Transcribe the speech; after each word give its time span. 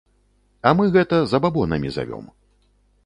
А 0.69 0.71
мы 0.79 0.87
гэта 0.95 1.19
забабонамі 1.33 1.93
завём. 1.99 2.25